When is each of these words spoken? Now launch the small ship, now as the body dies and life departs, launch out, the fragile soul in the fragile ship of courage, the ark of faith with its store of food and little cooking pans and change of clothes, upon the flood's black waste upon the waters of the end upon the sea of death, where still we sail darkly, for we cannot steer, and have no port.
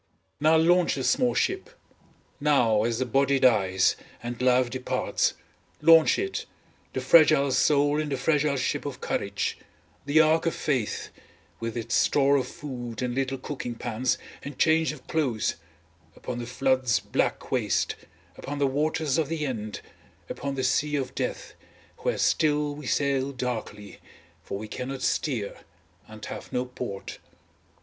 Now 0.39 0.57
launch 0.57 0.95
the 0.95 1.03
small 1.03 1.35
ship, 1.35 1.69
now 2.39 2.85
as 2.85 2.97
the 2.97 3.05
body 3.05 3.37
dies 3.37 3.95
and 4.23 4.41
life 4.41 4.71
departs, 4.71 5.35
launch 5.79 6.17
out, 6.17 6.43
the 6.93 7.01
fragile 7.01 7.51
soul 7.51 7.99
in 8.01 8.09
the 8.09 8.17
fragile 8.17 8.57
ship 8.57 8.87
of 8.87 8.99
courage, 8.99 9.59
the 10.07 10.19
ark 10.19 10.47
of 10.47 10.55
faith 10.55 11.09
with 11.59 11.77
its 11.77 11.93
store 11.93 12.35
of 12.37 12.47
food 12.47 13.03
and 13.03 13.13
little 13.13 13.37
cooking 13.37 13.75
pans 13.75 14.17
and 14.41 14.57
change 14.57 14.91
of 14.91 15.05
clothes, 15.05 15.57
upon 16.15 16.39
the 16.39 16.47
flood's 16.47 16.99
black 16.99 17.51
waste 17.51 17.95
upon 18.37 18.57
the 18.57 18.65
waters 18.65 19.19
of 19.19 19.27
the 19.29 19.45
end 19.45 19.81
upon 20.29 20.55
the 20.55 20.63
sea 20.63 20.95
of 20.95 21.13
death, 21.13 21.53
where 21.99 22.17
still 22.17 22.73
we 22.73 22.87
sail 22.87 23.31
darkly, 23.31 23.99
for 24.41 24.57
we 24.57 24.67
cannot 24.67 25.03
steer, 25.03 25.59
and 26.07 26.25
have 26.25 26.51
no 26.51 26.65
port. 26.65 27.19